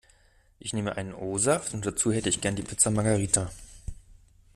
Ich 0.57 0.73
nehme 0.73 0.97
einen 0.97 1.13
O-Saft 1.13 1.75
und 1.75 1.85
dazu 1.85 2.11
hätte 2.11 2.27
ich 2.29 2.41
gerne 2.41 2.55
die 2.57 2.63
Pizza 2.67 2.89
Margherita. 2.89 3.51